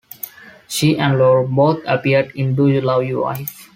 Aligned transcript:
She 0.67 0.97
and 0.97 1.19
Laurel 1.19 1.47
both 1.47 1.83
appeared 1.85 2.31
in 2.35 2.55
Do 2.55 2.67
You 2.67 2.81
Love 2.81 3.03
Your 3.05 3.21
Wife? 3.21 3.69